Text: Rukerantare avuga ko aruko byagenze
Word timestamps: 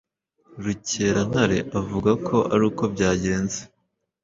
Rukerantare 0.63 1.57
avuga 1.79 2.11
ko 2.27 2.37
aruko 2.55 2.81
byagenze 2.93 3.59